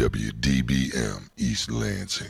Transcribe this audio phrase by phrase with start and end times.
[0.00, 2.28] WDBM East Lansing.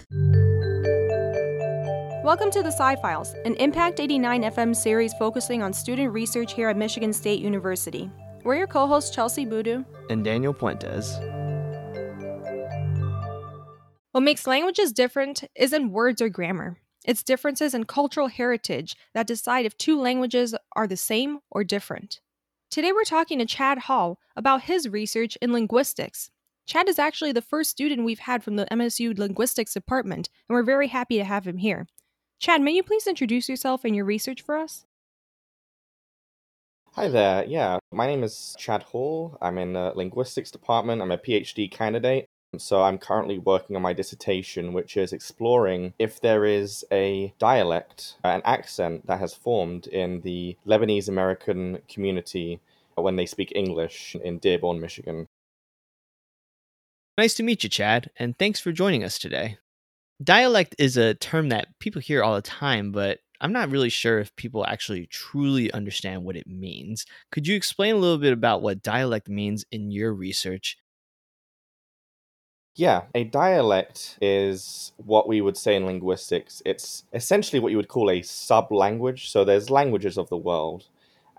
[2.25, 6.69] Welcome to the Sci Files, an Impact 89 FM series focusing on student research here
[6.69, 8.11] at Michigan State University.
[8.43, 11.17] We're your co hosts, Chelsie Boodoo and Daniel Puentes.
[14.11, 16.77] What makes languages different isn't words or grammar.
[17.05, 22.19] It's differences in cultural heritage that decide if two languages are the same or different.
[22.69, 26.33] Today we're talking to Chad Hall about his research in linguistics.
[26.71, 30.63] Chad is actually the first student we've had from the MSU Linguistics Department, and we're
[30.63, 31.89] very happy to have him here.
[32.39, 34.87] Chad, may you please introduce yourself and your research for us?
[36.93, 37.45] Hi there.
[37.45, 39.37] Yeah, my name is Chad Hall.
[39.43, 41.03] I'm in the linguistics department.
[41.03, 42.27] I'm a PhD candidate.
[42.57, 48.15] So I'm currently working on my dissertation, which is exploring if there is a dialect,
[48.23, 52.61] an accent that has formed in the Lebanese American community
[52.95, 55.27] when they speak English in Dearborn, Michigan.
[57.21, 59.59] Nice to meet you, Chad, and thanks for joining us today.
[60.25, 64.21] Dialect is a term that people hear all the time, but I'm not really sure
[64.21, 67.05] if people actually truly understand what it means.
[67.31, 70.79] Could you explain a little bit about what dialect means in your research
[72.77, 76.63] yeah, a dialect is what we would say in linguistics.
[76.65, 79.29] It's essentially what you would call a sub language.
[79.29, 80.87] So there's languages of the world.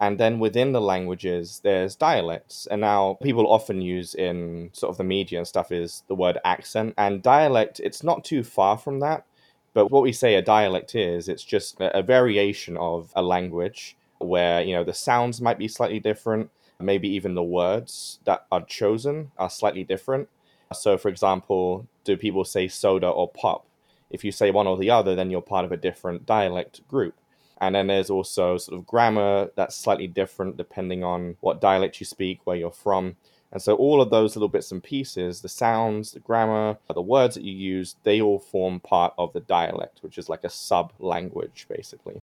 [0.02, 2.68] And then within the languages, there's dialects.
[2.70, 6.40] And now people often use in sort of the media and stuff is the word
[6.44, 6.96] accent.
[6.98, 9.26] And dialect, it's not too far from that.
[9.74, 14.62] But what we say a dialect is, it's just a variation of a language where,
[14.62, 16.50] you know, the sounds might be slightly different.
[16.80, 20.28] Maybe even the words that are chosen are slightly different
[20.74, 23.66] so, for example, do people say soda or pop?
[24.10, 27.16] If you say one or the other, then you're part of a different dialect group.
[27.62, 32.06] And then there's also sort of grammar that's slightly different depending on what dialect you
[32.08, 33.16] speak, where you're from.
[33.52, 37.36] And so all of those little bits and pieces, the sounds, the grammar, the words
[37.36, 40.92] that you use, they all form part of the dialect, which is like a sub
[41.00, 42.20] language, basically.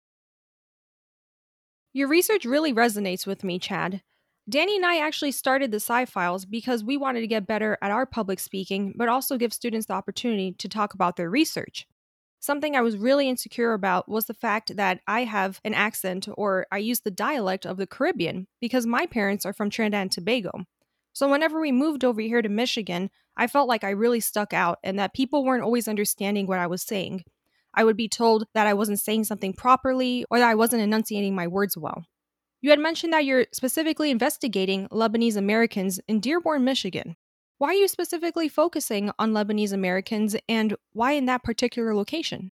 [1.93, 4.01] Your research really resonates with me, Chad.
[4.47, 7.91] Danny and I actually started the Sci Files because we wanted to get better at
[7.91, 11.87] our public speaking, but also give students the opportunity to talk about their research.
[12.43, 16.67] Something I was really insecure about was the fact that I have an accent or
[16.73, 20.51] I use the dialect of the Caribbean because my parents are from Trinidad and Tobago.
[21.13, 24.79] So, whenever we moved over here to Michigan, I felt like I really stuck out
[24.83, 27.23] and that people weren't always understanding what I was saying.
[27.73, 31.33] I would be told that I wasn't saying something properly or that I wasn't enunciating
[31.33, 32.03] my words well.
[32.61, 37.15] You had mentioned that you're specifically investigating Lebanese Americans in Dearborn, Michigan.
[37.63, 42.51] Why are you specifically focusing on Lebanese Americans and why in that particular location?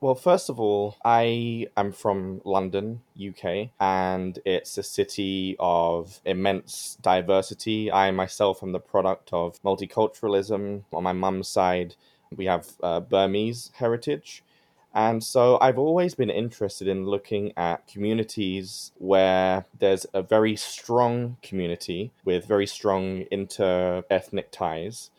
[0.00, 6.98] Well, first of all, I am from London, UK, and it's a city of immense
[7.02, 7.90] diversity.
[7.90, 10.84] I myself am the product of multiculturalism.
[10.92, 11.96] On my mum's side,
[12.36, 14.44] we have uh, Burmese heritage.
[14.92, 21.36] And so I've always been interested in looking at communities where there's a very strong
[21.42, 25.10] community with very strong inter ethnic ties.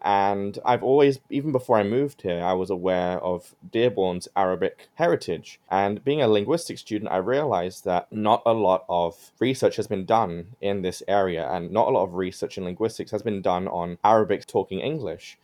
[0.00, 5.58] And I've always, even before I moved here, I was aware of Dearborn's Arabic heritage.
[5.68, 10.04] And being a linguistics student, I realized that not a lot of research has been
[10.04, 13.66] done in this area, and not a lot of research in linguistics has been done
[13.66, 15.36] on Arabic talking English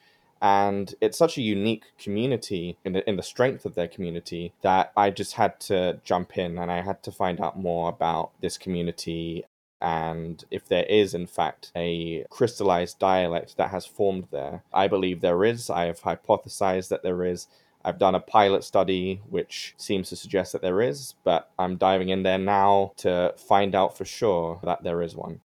[0.44, 4.92] and it's such a unique community in the in the strength of their community that
[4.94, 8.58] I just had to jump in and I had to find out more about this
[8.58, 9.46] community
[9.80, 14.62] and if there is in fact a crystallized dialect that has formed there.
[14.70, 15.70] I believe there is.
[15.70, 17.48] I have hypothesized that there is.
[17.82, 22.10] I've done a pilot study which seems to suggest that there is, but I'm diving
[22.10, 25.40] in there now to find out for sure that there is one.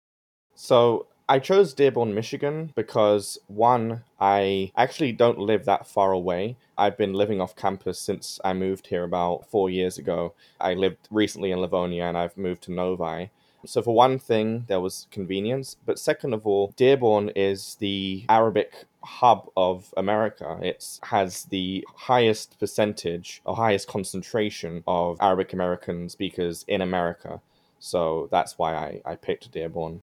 [0.57, 6.57] So I chose Dearborn, Michigan because one, I actually don't live that far away.
[6.79, 10.33] I've been living off campus since I moved here about four years ago.
[10.59, 13.31] I lived recently in Livonia and I've moved to Novi.
[13.67, 15.77] So, for one thing, there was convenience.
[15.85, 20.59] But second of all, Dearborn is the Arabic hub of America.
[20.63, 27.43] It has the highest percentage or highest concentration of Arabic American speakers in America.
[27.81, 30.01] So, that's why I, I picked Dearborn.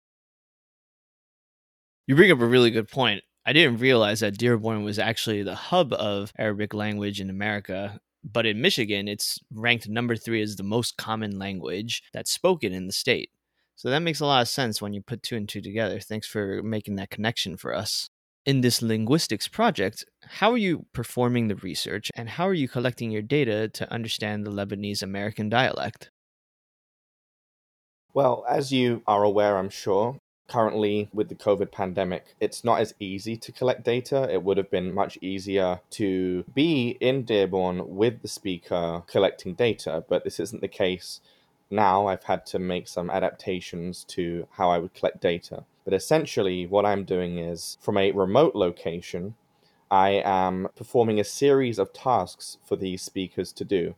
[2.07, 3.23] You bring up a really good point.
[3.47, 7.99] I didn't realize that Dearborn was actually the hub of Arabic language in America.
[8.23, 12.87] But in Michigan, it's ranked number three as the most common language that's spoken in
[12.87, 13.31] the state.
[13.77, 15.99] So that makes a lot of sense when you put two and two together.
[15.99, 18.09] Thanks for making that connection for us.
[18.47, 23.11] In this linguistics project, how are you performing the research and how are you collecting
[23.11, 26.11] your data to understand the Lebanese American dialect?
[28.13, 32.95] Well, as you are aware, I'm sure, Currently, with the COVID pandemic, it's not as
[33.01, 34.29] easy to collect data.
[34.31, 40.05] It would have been much easier to be in Dearborn with the speaker collecting data,
[40.07, 41.21] but this isn't the case
[41.71, 42.07] now.
[42.07, 45.65] I've had to make some adaptations to how I would collect data.
[45.85, 49.35] But essentially, what I'm doing is from a remote location,
[49.91, 53.95] I am performing a series of tasks for these speakers to do.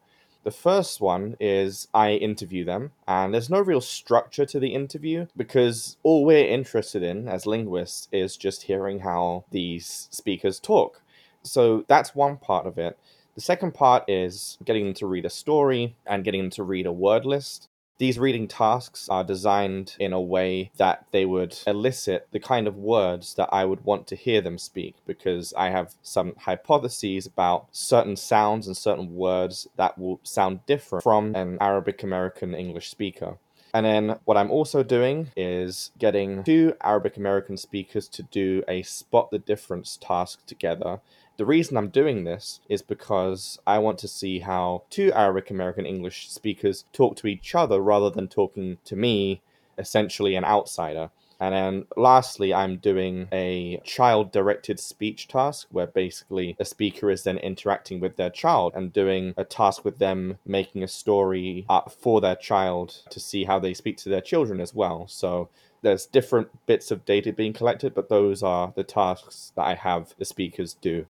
[0.47, 5.27] The first one is I interview them, and there's no real structure to the interview
[5.37, 11.03] because all we're interested in as linguists is just hearing how these speakers talk.
[11.43, 12.97] So that's one part of it.
[13.35, 16.87] The second part is getting them to read a story and getting them to read
[16.87, 17.69] a word list.
[17.99, 22.77] These reading tasks are designed in a way that they would elicit the kind of
[22.77, 27.69] words that I would want to hear them speak because I have some hypotheses about
[27.73, 33.39] certain sounds and certain words that will sound different from an Arabic American English speaker.
[33.73, 38.83] And then what I'm also doing is getting two Arabic American speakers to do a
[38.83, 41.01] spot the difference task together
[41.37, 45.85] the reason I'm doing this is because I want to see how two Arabic American
[45.87, 49.43] English speakers talk to each other rather than talking to me,
[49.79, 51.11] essentially an outsider.
[51.39, 57.25] And then lastly, I'm doing a child directed speech task where basically a speaker is
[57.25, 61.93] then interacting with their child and doing a task with them making a story up
[61.93, 65.07] for their child to see how they speak to their children as well.
[65.09, 65.51] So
[65.83, 70.15] there's different bits of data being collected, but those are the tasks that I have
[70.19, 71.07] the speakers do.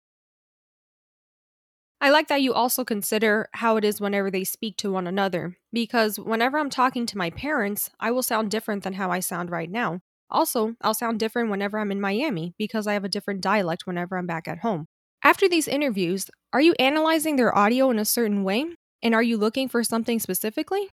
[2.00, 5.56] I like that you also consider how it is whenever they speak to one another,
[5.72, 9.50] because whenever I'm talking to my parents, I will sound different than how I sound
[9.50, 10.00] right now.
[10.30, 14.18] Also, I'll sound different whenever I'm in Miami, because I have a different dialect whenever
[14.18, 14.86] I'm back at home.
[15.22, 18.66] After these interviews, are you analyzing their audio in a certain way?
[19.02, 20.90] And are you looking for something specifically?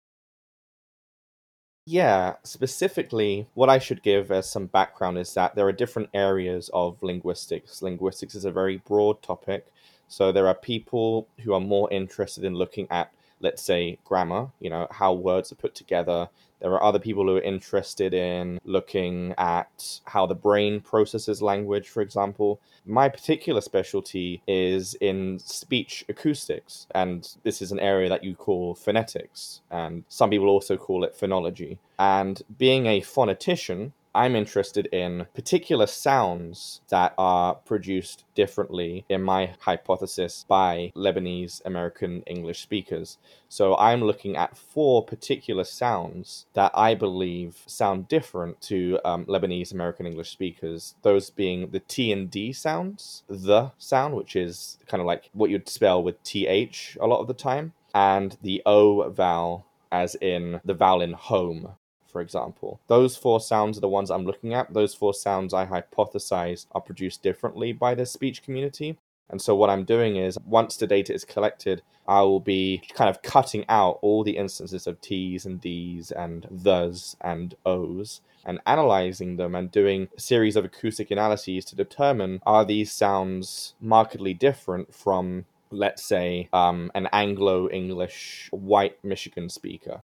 [1.86, 6.70] Yeah, specifically, what I should give as some background is that there are different areas
[6.74, 7.82] of linguistics.
[7.82, 9.66] Linguistics is a very broad topic,
[10.10, 14.70] so there are people who are more interested in looking at, let's say, grammar, you
[14.70, 16.28] know, how words are put together.
[16.60, 21.88] There are other people who are interested in looking at how the brain processes language,
[21.88, 22.60] for example.
[22.86, 28.76] My particular specialty is in speech acoustics, and this is an area that you call
[28.76, 31.78] phonetics, and some people also call it phonology.
[31.98, 39.54] And being a phonetician, I'm interested in particular sounds that are produced differently, in my
[39.60, 43.18] hypothesis, by Lebanese American English speakers.
[43.50, 49.74] So I'm looking at four particular sounds that I believe sound different to um, Lebanese
[49.74, 50.96] American English speakers.
[51.04, 55.52] Those being the T and D sounds, the sound, which is kind of like what
[55.52, 60.62] you'd spell with TH a lot of the time, and the O vowel, as in
[60.66, 61.76] the vowel in home
[62.10, 62.80] for example.
[62.88, 64.74] Those four sounds are the ones I'm looking at.
[64.74, 68.98] Those four sounds I hypothesize are produced differently by the speech community.
[69.30, 73.10] And so what I'm doing is once the data is collected, I will be kind
[73.10, 78.60] of cutting out all the instances of T's and D's and thes and O's and
[78.66, 84.34] analyzing them and doing a series of acoustic analyses to determine are these sounds markedly
[84.34, 90.02] different from let's say um, an Anglo English white Michigan speaker.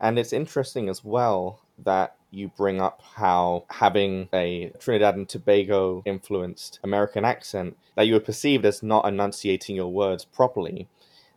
[0.00, 6.02] And it's interesting as well that you bring up how having a Trinidad and Tobago
[6.04, 10.88] influenced American accent that you were perceived as not enunciating your words properly.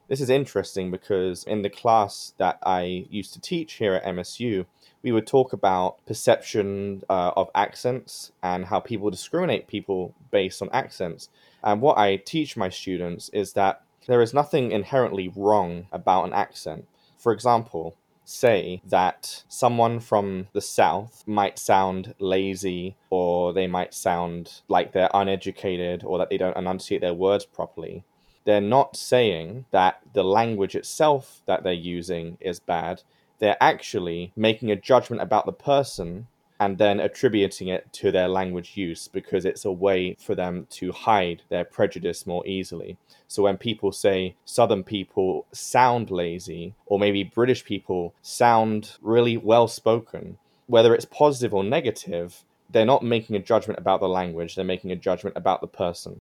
[0.08, 4.66] This is interesting because in the class that I used to teach here at MSU,
[5.04, 10.70] we would talk about perception uh, of accents and how people discriminate people based on
[10.72, 11.30] accents.
[11.64, 16.34] And what I teach my students is that there is nothing inherently wrong about an
[16.34, 16.88] accent.
[17.18, 17.96] For example,
[18.28, 25.10] say that someone from the South might sound lazy or they might sound like they're
[25.14, 28.04] uneducated or that they don't enunciate their words properly.
[28.44, 33.04] They're not saying that the language itself that they're using is bad.
[33.40, 36.28] They're actually making a judgment about the person
[36.60, 40.92] and then attributing it to their language use because it's a way for them to
[40.92, 42.98] hide their prejudice more easily.
[43.28, 49.68] So when people say Southern people sound lazy, or maybe British people sound really well
[49.68, 50.38] spoken,
[50.68, 54.92] whether it's positive or negative, they're not making a judgment about the language, they're making
[54.92, 56.20] a judgment about the person.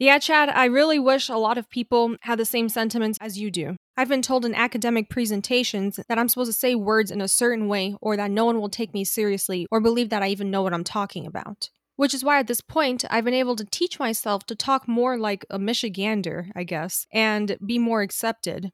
[0.00, 3.50] Yeah, Chad, I really wish a lot of people had the same sentiments as you
[3.50, 3.74] do.
[3.96, 7.66] I've been told in academic presentations that I'm supposed to say words in a certain
[7.66, 10.62] way or that no one will take me seriously or believe that I even know
[10.62, 11.70] what I'm talking about.
[11.96, 15.18] Which is why at this point, I've been able to teach myself to talk more
[15.18, 18.70] like a Michigander, I guess, and be more accepted.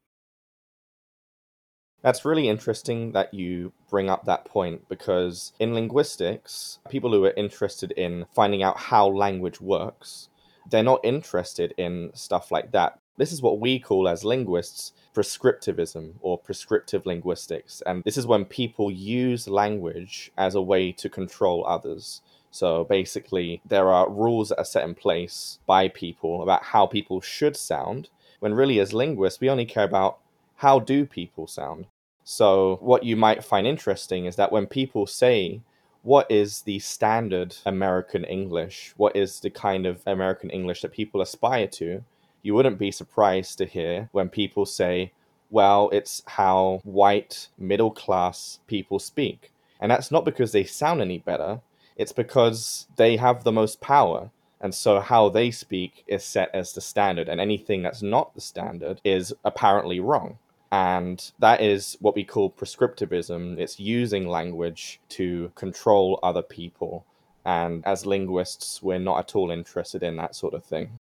[2.03, 7.33] That's really interesting that you bring up that point because in linguistics, people who are
[7.35, 10.29] interested in finding out how language works,
[10.69, 12.99] they're not interested in stuff like that.
[13.17, 17.81] This is what we call as linguists prescriptivism or prescriptive linguistics.
[17.85, 22.21] And this is when people use language as a way to control others.
[22.51, 27.21] So basically, there are rules that are set in place by people about how people
[27.21, 30.19] should sound, when really, as linguists, we only care about
[30.57, 31.87] how do people sound.
[32.23, 35.61] So, what you might find interesting is that when people say,
[36.05, 38.93] what is the standard American English?
[38.95, 42.03] What is the kind of American English that people aspire to?
[42.43, 45.13] You wouldn't be surprised to hear when people say,
[45.49, 49.51] well, it's how white middle class people speak.
[49.79, 51.61] And that's not because they sound any better,
[51.97, 54.29] it's because they have the most power.
[54.61, 58.41] And so how they speak is set as the standard, and anything that's not the
[58.41, 60.37] standard is apparently wrong.
[60.75, 63.57] And that is what we call prescriptivism.
[63.57, 67.05] It's using language to control other people.
[67.45, 70.99] And as linguists, we're not at all interested in that sort of thing.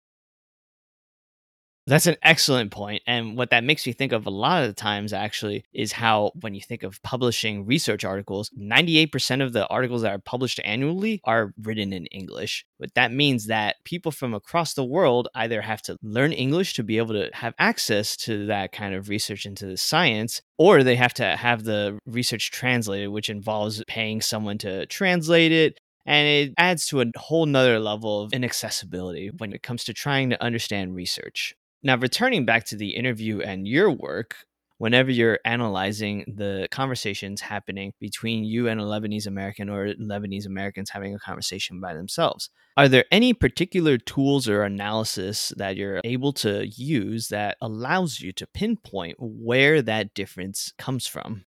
[1.89, 3.01] That's an excellent point.
[3.07, 6.31] And what that makes me think of a lot of the times actually is how,
[6.39, 11.19] when you think of publishing research articles, 98% of the articles that are published annually
[11.23, 12.63] are written in English.
[12.79, 16.83] But that means that people from across the world either have to learn English to
[16.83, 20.95] be able to have access to that kind of research into the science, or they
[20.95, 26.53] have to have the research translated, which involves paying someone to translate it, and it
[26.57, 30.95] adds to a whole nother level of inaccessibility when it comes to trying to understand
[30.95, 31.55] research.
[31.81, 34.35] Now, returning back to the interview and your work,
[34.79, 40.89] whenever you're analyzing the conversations happening between you and a Lebanese American or Lebanese Americans
[40.89, 46.33] having a conversation by themselves, are there any particular tools or analysis that you're able
[46.33, 51.45] to use that allows you to pinpoint where that difference comes from?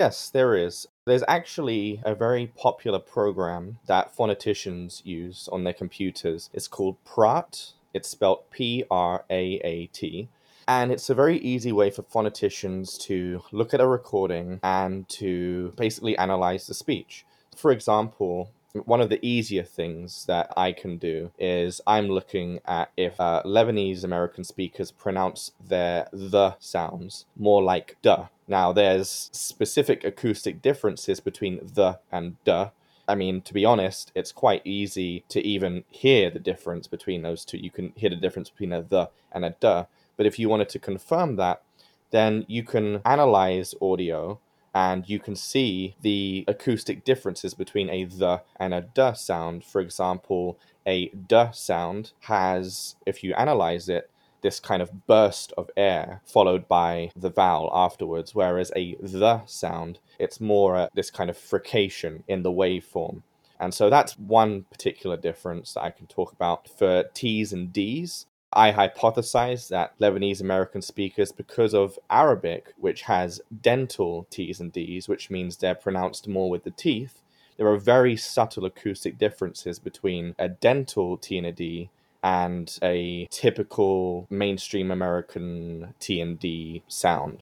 [0.00, 0.88] Yes, there is.
[1.06, 6.50] There's actually a very popular program that phoneticians use on their computers.
[6.52, 10.28] It's called Praat it's spelled P R A A T.
[10.66, 15.72] And it's a very easy way for phoneticians to look at a recording and to
[15.76, 17.24] basically analyze the speech.
[17.54, 18.50] For example,
[18.86, 23.42] one of the easier things that I can do is I'm looking at if uh,
[23.44, 28.26] Lebanese American speakers pronounce their the sounds more like duh.
[28.48, 32.70] Now, there's specific acoustic differences between the and duh,
[33.06, 37.44] I mean, to be honest, it's quite easy to even hear the difference between those
[37.44, 37.58] two.
[37.58, 39.84] You can hear the difference between a the and a duh.
[40.16, 41.62] But if you wanted to confirm that,
[42.10, 44.38] then you can analyze audio
[44.74, 49.64] and you can see the acoustic differences between a the and a duh sound.
[49.64, 54.10] For example, a duh sound has, if you analyze it,
[54.44, 59.98] this kind of burst of air followed by the vowel afterwards, whereas a the sound,
[60.20, 63.22] it's more uh, this kind of frication in the waveform.
[63.58, 66.68] And so that's one particular difference that I can talk about.
[66.68, 73.40] For T's and D's, I hypothesize that Lebanese American speakers, because of Arabic, which has
[73.62, 77.22] dental T's and D's, which means they're pronounced more with the teeth,
[77.56, 81.88] there are very subtle acoustic differences between a dental T and a D
[82.24, 87.40] and a typical mainstream American T&D sound.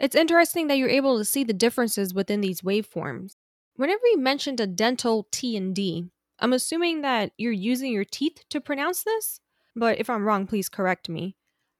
[0.00, 3.36] It's interesting that you're able to see the differences within these waveforms.
[3.76, 6.10] Whenever you mentioned a dental T and D,
[6.40, 9.38] I'm assuming that you're using your teeth to pronounce this,
[9.76, 11.36] but if I'm wrong, please correct me.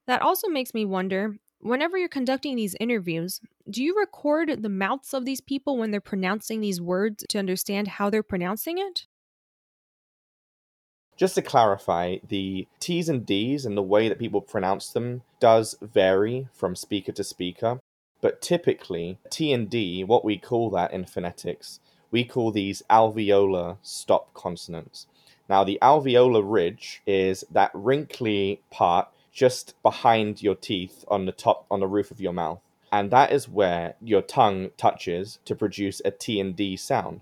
[0.07, 5.13] That also makes me wonder whenever you're conducting these interviews, do you record the mouths
[5.13, 9.05] of these people when they're pronouncing these words to understand how they're pronouncing it?
[11.23, 15.77] Just to clarify, the T's and D's and the way that people pronounce them does
[15.81, 17.79] vary from speaker to speaker.
[18.19, 21.79] But typically, T and D, what we call that in phonetics,
[22.11, 25.07] we call these alveolar stop consonants.
[25.47, 31.65] Now, the alveolar ridge is that wrinkly part just behind your teeth on the top,
[31.71, 32.59] on the roof of your mouth.
[32.91, 37.21] And that is where your tongue touches to produce a T and D sound.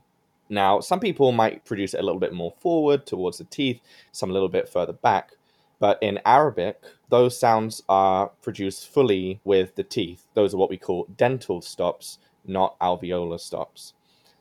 [0.51, 3.79] Now, some people might produce it a little bit more forward towards the teeth,
[4.11, 5.31] some a little bit further back.
[5.79, 10.27] But in Arabic, those sounds are produced fully with the teeth.
[10.33, 13.93] Those are what we call dental stops, not alveolar stops.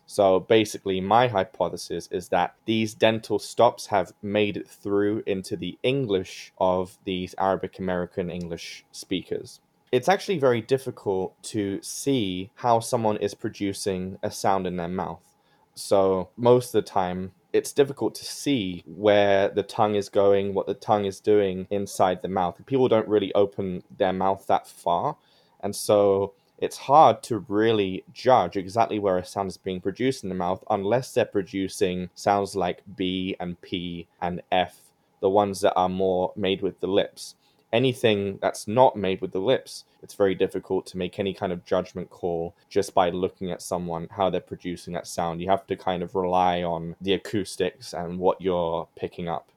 [0.05, 5.79] So basically, my hypothesis is that these dental stops have made it through into the
[5.85, 9.61] English of these Arabic American English speakers.
[9.93, 15.29] It's actually very difficult to see how someone is producing a sound in their mouth
[15.74, 20.66] so most of the time, it's difficult to see where the tongue is going, what
[20.66, 22.60] the tongue is doing inside the mouth.
[22.66, 25.16] People don't really open their mouth that far.
[25.60, 30.28] And so it's hard to really judge exactly where a sound is being produced in
[30.28, 34.78] the mouth unless they're producing sounds like B and P and F,
[35.20, 37.34] the ones that are more made with the lips.
[37.72, 41.64] Anything that's not made with the lips, it's very difficult to make any kind of
[41.64, 45.40] judgment call just by looking at someone, how they're producing that sound.
[45.40, 49.50] You have to kind of rely on the acoustics and what you're picking up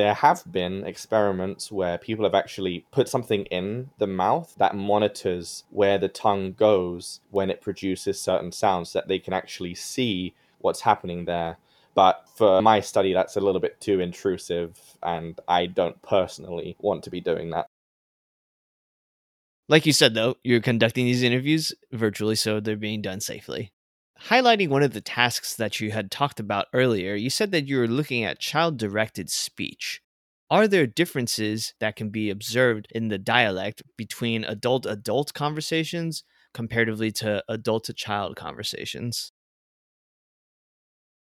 [0.00, 5.64] there have been experiments where people have actually put something in the mouth that monitors
[5.70, 10.32] where the tongue goes when it produces certain sounds so that they can actually see
[10.60, 11.58] what's happening there.
[12.00, 17.02] But for my study, that's a little bit too intrusive, and I don't personally want
[17.04, 17.66] to be doing that.
[19.68, 23.72] Like you said, though, you're conducting these interviews virtually, so they're being done safely
[24.28, 27.78] highlighting one of the tasks that you had talked about earlier, you said that you
[27.78, 30.02] were looking at child directed speech.
[30.50, 37.12] Are there differences that can be observed in the dialect between adult adult conversations comparatively
[37.12, 39.32] to adult to child conversations?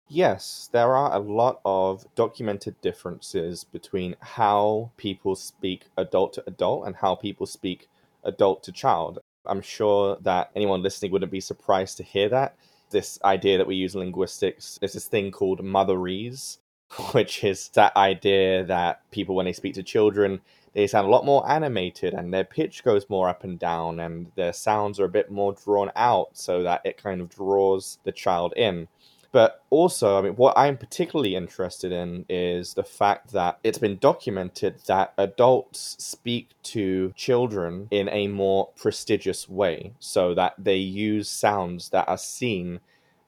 [0.10, 6.88] Yes, there are a lot of documented differences between how people speak adult to adult
[6.88, 7.90] and how people speak
[8.24, 9.20] adult to child.
[9.46, 12.56] I'm sure that anyone listening wouldn't be surprised to hear that
[12.90, 14.80] this idea that we use in linguistics.
[14.82, 16.60] is this thing called motherese,
[17.12, 20.40] which is that idea that people, when they speak to children,
[20.74, 24.32] they sound a lot more animated and their pitch goes more up and down and
[24.36, 28.12] their sounds are a bit more drawn out so that it kind of draws the
[28.12, 28.88] child in.
[29.32, 33.98] But also, I mean, what I'm particularly interested in is the fact that it's been
[33.98, 41.30] documented that adults speak to children in a more prestigious way, so that they use
[41.30, 42.80] sounds that are seen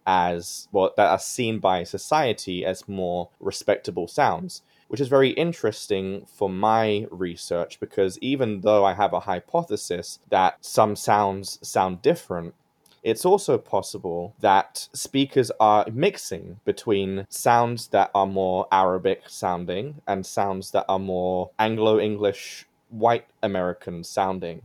[0.08, 6.26] as well that are seen by society as more respectable sounds which is very interesting
[6.26, 12.56] for my research because even though I have a hypothesis that some sounds sound different,
[13.04, 20.26] it's also possible that speakers are mixing between sounds that are more Arabic sounding and
[20.26, 24.64] sounds that are more Anglo English, white American sounding.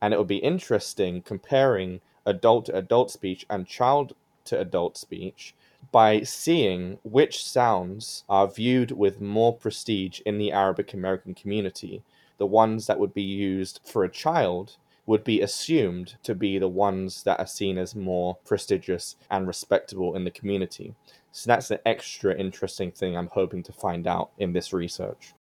[0.00, 5.54] And it would be interesting comparing adult to adult speech and child to adult speech
[5.92, 12.02] by seeing which sounds are viewed with more prestige in the Arabic American community.
[12.38, 16.68] The ones that would be used for a child would be assumed to be the
[16.68, 20.94] ones that are seen as more prestigious and respectable in the community.
[21.32, 25.34] So that's an extra interesting thing I'm hoping to find out in this research.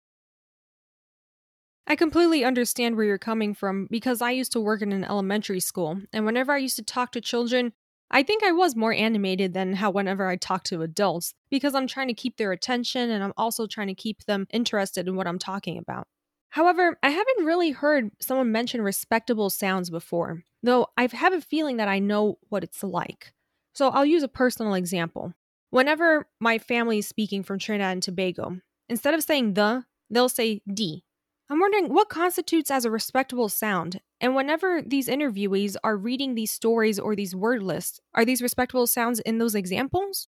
[1.87, 5.59] I completely understand where you're coming from because I used to work in an elementary
[5.59, 7.73] school, and whenever I used to talk to children,
[8.13, 11.87] I think I was more animated than how whenever I talk to adults because I'm
[11.87, 15.29] trying to keep their attention and I'm also trying to keep them interested in what
[15.29, 16.07] I'm talking about.
[16.51, 21.77] However, I haven't really heard someone mention respectable sounds before, though I have a feeling
[21.77, 23.33] that I know what it's like.
[23.73, 25.33] So I'll use a personal example.
[25.71, 30.61] Whenever my family is speaking from Trinidad and Tobago, instead of saying the, they'll say
[30.73, 31.05] d.
[31.49, 36.51] I'm wondering what constitutes as a respectable sound, and whenever these interviewees are reading these
[36.51, 40.29] stories or these word lists, are these respectable sounds in those examples?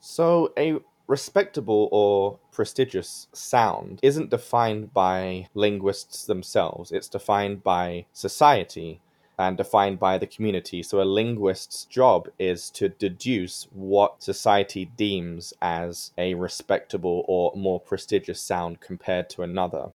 [0.00, 9.00] So, a respectable or prestigious sound isn't defined by linguists themselves, it's defined by society
[9.38, 10.82] and defined by the community.
[10.82, 17.80] So, a linguist's job is to deduce what society deems as a respectable or more
[17.80, 19.90] prestigious sound compared to another.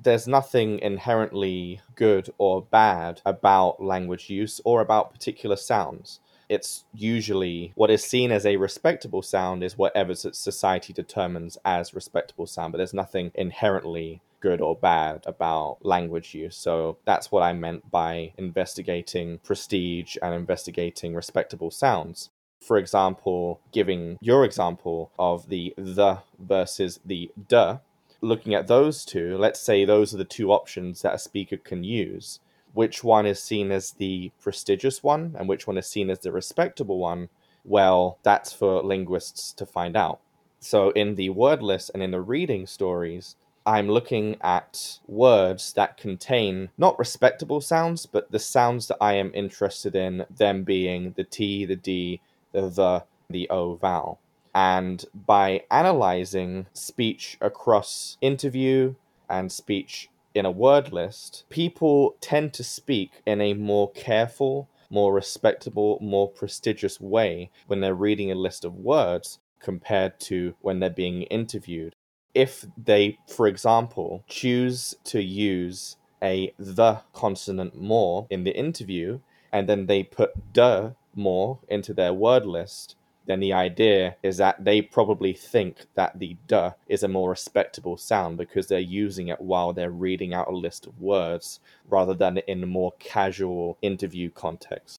[0.00, 7.72] There's nothing inherently good or bad about language use or about particular sounds it's usually
[7.74, 12.78] what is seen as a respectable sound is whatever society determines as respectable sound, but
[12.78, 16.56] there's nothing inherently good or bad about language use.
[16.56, 22.30] So that's what I meant by investigating prestige and investigating respectable sounds.
[22.60, 27.78] For example, giving your example of the the versus the duh,
[28.20, 31.84] looking at those two, let's say those are the two options that a speaker can
[31.84, 32.40] use
[32.74, 36.32] which one is seen as the prestigious one and which one is seen as the
[36.32, 37.28] respectable one,
[37.64, 40.20] well, that's for linguists to find out.
[40.60, 45.98] So in the word list and in the reading stories, I'm looking at words that
[45.98, 51.24] contain not respectable sounds, but the sounds that I am interested in, them being the
[51.24, 52.20] T, the D,
[52.52, 54.20] the the, the O vowel.
[54.54, 58.94] And by analyzing speech across interview
[59.28, 65.12] and speech in a word list, people tend to speak in a more careful, more
[65.12, 70.90] respectable, more prestigious way when they're reading a list of words compared to when they're
[70.90, 71.94] being interviewed.
[72.34, 79.20] If they, for example, choose to use a the consonant more in the interview,
[79.52, 82.96] and then they put the more into their word list,
[83.28, 87.98] then the idea is that they probably think that the duh is a more respectable
[87.98, 92.38] sound because they're using it while they're reading out a list of words rather than
[92.38, 94.98] in a more casual interview context.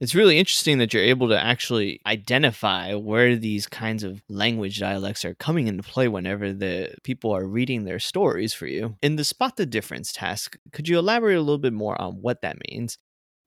[0.00, 5.24] It's really interesting that you're able to actually identify where these kinds of language dialects
[5.24, 8.96] are coming into play whenever the people are reading their stories for you.
[9.02, 12.42] In the spot the difference task, could you elaborate a little bit more on what
[12.42, 12.98] that means?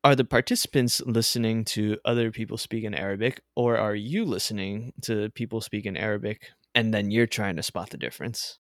[0.03, 5.29] Are the participants listening to other people speak in Arabic, or are you listening to
[5.31, 8.59] people speak in Arabic and then you're trying to spot the difference?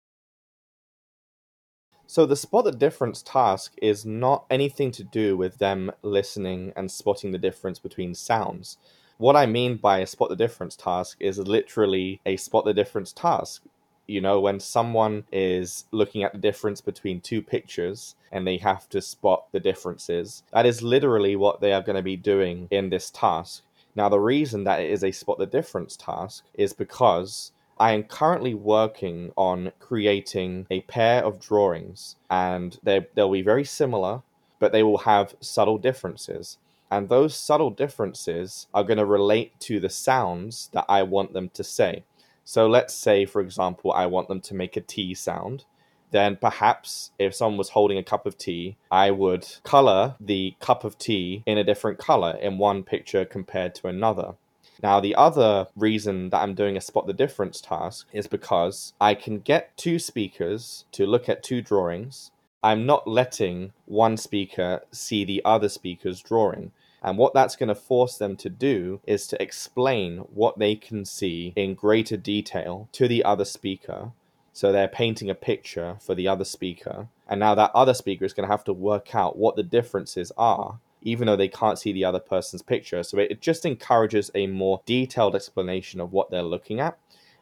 [2.07, 6.91] So the spot the difference task is not anything to do with them listening and
[6.91, 8.79] spotting the difference between sounds.
[9.19, 13.13] What I mean by a spot the difference task is literally a spot the difference
[13.13, 13.63] task
[14.07, 18.89] you know, when someone is looking at the difference between two pictures and they have
[18.91, 22.91] to spot the differences, that is literally what they are going to be doing in
[22.91, 23.63] this task.
[23.95, 28.05] Now, the reason that it is a spot the difference task is because I am
[28.05, 34.23] currently working on creating a pair of drawings, and they'll be very similar,
[34.59, 36.59] but they will have subtle differences.
[36.91, 41.51] And those subtle differences are going to relate to the sounds that I want them
[41.51, 42.05] to say.
[42.49, 45.65] So let's say, for example, I want them to make a T sound.
[46.13, 50.85] Then perhaps if someone was holding a cup of tea, I would color the cup
[50.85, 54.35] of tea in a different color in one picture compared to another.
[54.81, 59.15] Now, the other reason that I'm doing a spot the difference task is because I
[59.15, 62.31] can get two speakers to look at two drawings.
[62.63, 66.71] I'm not letting one speaker see the other speaker's drawing.
[67.07, 71.05] And what that's going to force them to do is to explain what they can
[71.05, 74.11] see in greater detail to the other speaker.
[74.53, 77.07] So they're painting a picture for the other speaker.
[77.29, 80.33] And now that other speaker is going to have to work out what the differences
[80.37, 83.01] are, even though they can't see the other person's picture.
[83.05, 86.99] So it just encourages a more detailed explanation of what they're looking at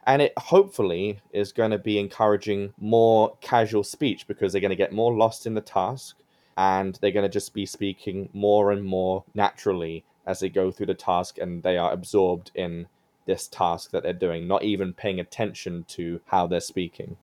[0.07, 4.77] and it hopefully is going to be encouraging more casual speech because they're going to
[4.77, 6.17] get more lost in the task
[6.57, 10.87] and they're going to just be speaking more and more naturally as they go through
[10.87, 12.87] the task and they are absorbed in
[13.27, 17.17] this task that they're doing, not even paying attention to how they're speaking.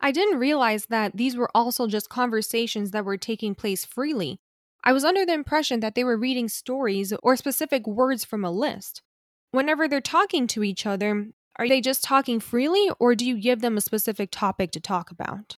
[0.00, 4.38] I didn't realize that these were also just conversations that were taking place freely.
[4.84, 8.50] I was under the impression that they were reading stories or specific words from a
[8.50, 9.00] list.
[9.52, 13.60] Whenever they're talking to each other, are they just talking freely or do you give
[13.60, 15.56] them a specific topic to talk about?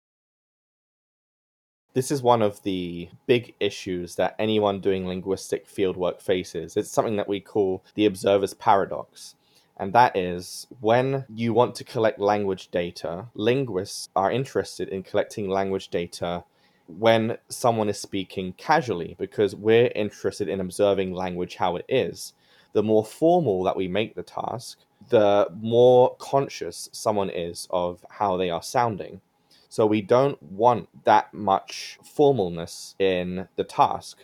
[1.94, 6.76] This is one of the big issues that anyone doing linguistic fieldwork faces.
[6.76, 9.36] It's something that we call the observer's paradox.
[9.76, 15.48] And that is when you want to collect language data, linguists are interested in collecting
[15.48, 16.42] language data
[16.88, 22.32] when someone is speaking casually because we're interested in observing language how it is.
[22.72, 24.78] The more formal that we make the task,
[25.10, 29.20] the more conscious someone is of how they are sounding.
[29.74, 34.18] So we don't want that much formalness in the task.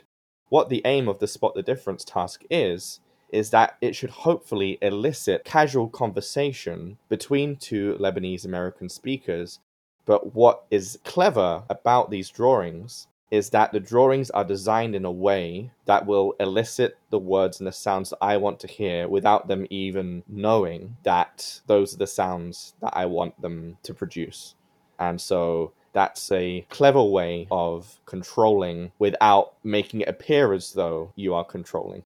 [0.49, 4.79] What the aim of the spot the difference task is, is that it should hopefully
[4.81, 9.59] elicit casual conversation between two Lebanese American speakers.
[10.07, 15.11] But what is clever about these drawings is that the drawings are designed in a
[15.11, 19.49] way that will elicit the words and the sounds that I want to hear without
[19.49, 24.55] them even knowing that those are the sounds that I want them to produce.
[25.01, 31.35] And so that's a clever way of controlling without making it appear as though you
[31.35, 32.05] are controlling.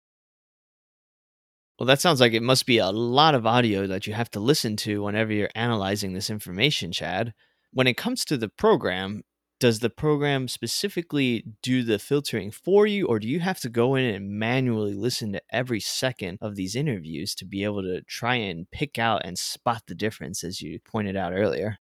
[1.79, 4.41] Well, that sounds like it must be a lot of audio that you have to
[4.41, 7.35] listen to whenever you're analyzing this information, Chad.
[7.73, 9.25] When it comes to the program,
[9.59, 13.97] does the program specifically do the filtering for you, or do you have to go
[13.97, 18.37] in and manually listen to every second of these interviews to be able to try
[18.37, 21.79] and pick out and spot the difference, as you pointed out earlier?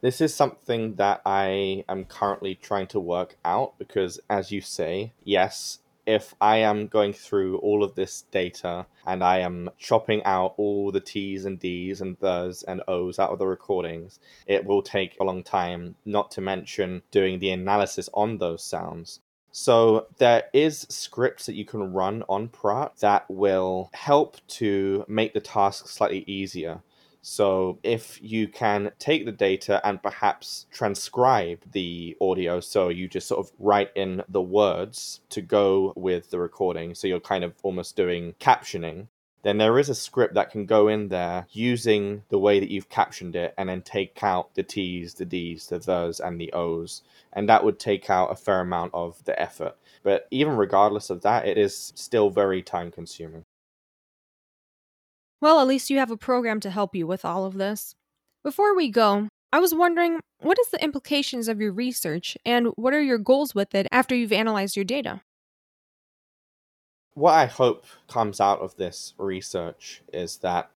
[0.00, 5.12] This is something that I am currently trying to work out because, as you say,
[5.24, 10.54] yes, if I am going through all of this data and I am chopping out
[10.56, 14.82] all the T's and D's and the's and O's out of the recordings, it will
[14.82, 19.18] take a long time, not to mention doing the analysis on those sounds.
[19.50, 25.34] So there is scripts that you can run on Praat that will help to make
[25.34, 26.82] the task slightly easier.
[27.30, 33.28] So if you can take the data and perhaps transcribe the audio, so you just
[33.28, 37.52] sort of write in the words to go with the recording, so you're kind of
[37.62, 39.08] almost doing captioning,
[39.42, 42.88] then there is a script that can go in there using the way that you've
[42.88, 47.02] captioned it and then take out the T's, the D's, the thes, and the O's.
[47.34, 49.76] And that would take out a fair amount of the effort.
[50.02, 53.44] But even regardless of that, it is still very time consuming.
[55.40, 57.94] Well, at least you have a program to help you with all of this.
[58.42, 62.92] Before we go, I was wondering what is the implications of your research and what
[62.92, 65.22] are your goals with it after you've analyzed your data?
[67.14, 70.70] What I hope comes out of this research is that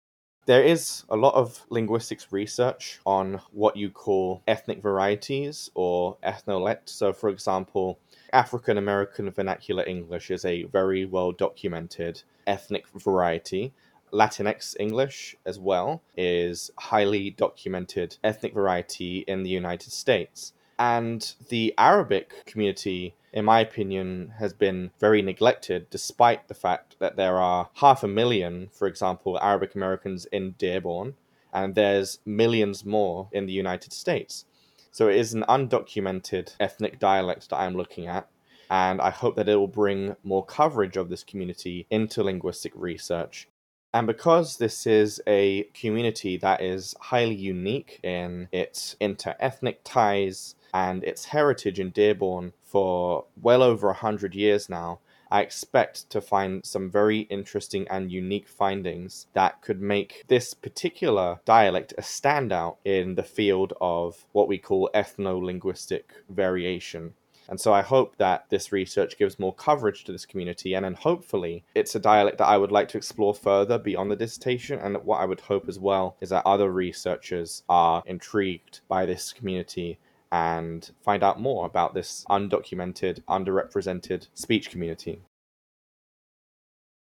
[0.46, 6.88] there is a lot of linguistics research on what you call ethnic varieties or ethnolect.
[6.88, 7.98] So, for example,
[8.32, 13.72] African American vernacular English is a very well documented ethnic variety
[14.12, 20.52] Latinx English as well is highly documented ethnic variety in the United States.
[20.78, 27.16] And the Arabic community, in my opinion, has been very neglected despite the fact that
[27.16, 31.14] there are half a million, for example, Arabic Americans in Dearborn,
[31.52, 34.46] and there's millions more in the United States.
[34.90, 38.28] So it is an undocumented ethnic dialect that I'm looking at.
[38.70, 43.48] And I hope that it will bring more coverage of this community into linguistic research
[43.92, 51.02] and because this is a community that is highly unique in its inter-ethnic ties and
[51.02, 55.00] its heritage in Dearborn for well over a hundred years now,
[55.32, 61.40] I expect to find some very interesting and unique findings that could make this particular
[61.44, 67.14] dialect a standout in the field of what we call ethno linguistic variation.
[67.50, 70.94] And so I hope that this research gives more coverage to this community, and then
[70.94, 74.78] hopefully it's a dialect that I would like to explore further beyond the dissertation.
[74.78, 79.32] And what I would hope as well is that other researchers are intrigued by this
[79.32, 79.98] community
[80.30, 85.20] and find out more about this undocumented, underrepresented speech community.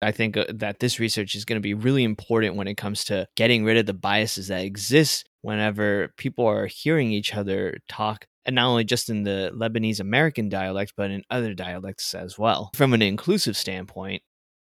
[0.01, 3.03] I think uh, that this research is going to be really important when it comes
[3.05, 8.27] to getting rid of the biases that exist whenever people are hearing each other talk
[8.45, 12.69] and not only just in the Lebanese American dialect, but in other dialects as well.
[12.75, 14.23] From an inclusive standpoint,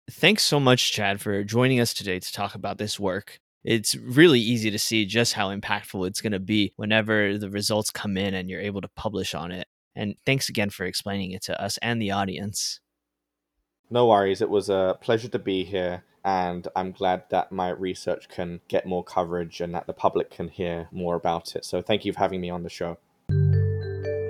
[0.10, 3.42] thanks so much, Chad, for joining us today to talk about this work.
[3.66, 7.92] It's really easy to see just how impactful it's going to be whenever the results
[7.92, 9.68] come in and you're able to publish on it.
[9.98, 12.80] And thanks again for explaining it to us and the audience.
[13.90, 14.42] No worries.
[14.42, 18.86] It was a pleasure to be here, and I'm glad that my research can get
[18.86, 21.66] more coverage and that the public can hear more about it.
[21.66, 23.00] So, thank you for having me on the show.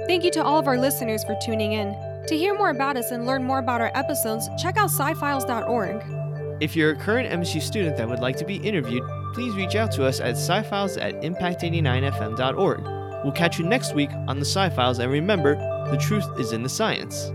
[0.08, 1.94] Thank you to all of our listeners for tuning in.
[2.28, 6.02] To hear more about us and learn more about our episodes, check out scifiles.org.
[6.62, 9.92] If you're a current MSU student that would like to be interviewed, please reach out
[9.94, 12.84] to us at scifiles at impact89fm.org.
[13.24, 15.56] We'll catch you next week on the Sci Files, and remember,
[15.92, 17.30] the truth is in the science.